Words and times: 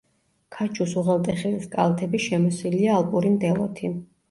ქაჩუს 0.55 0.95
უღელტეხილის 1.01 1.69
კალთები 1.77 2.23
შემოსილია 2.25 2.99
ალპური 3.03 3.37
მდელოთი. 3.39 3.97